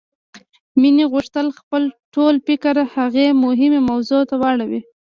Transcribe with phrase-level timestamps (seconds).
[0.81, 1.81] مينې غوښتل خپل
[2.13, 4.81] ټول فکر هغې مهمې موضوع ته واړوي.